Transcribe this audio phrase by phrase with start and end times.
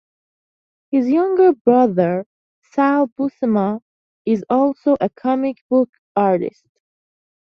[0.89, 2.25] His younger brother
[2.71, 3.81] Sal Buscema
[4.25, 6.65] is also a comic book artist.